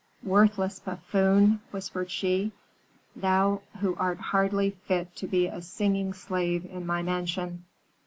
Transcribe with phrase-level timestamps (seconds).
[0.23, 2.53] "Worthless buffoon!" whispered she;
[3.15, 7.65] "thou who art hardly fit to be a singing slave in my mansion."